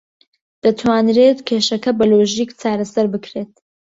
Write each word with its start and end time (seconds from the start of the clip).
دەتوانرێت 0.63 1.39
کێشەکە 1.47 1.91
بە 1.97 2.05
لۆژیک 2.11 2.51
چارەسەر 2.61 3.05
بکرێت. 3.13 3.53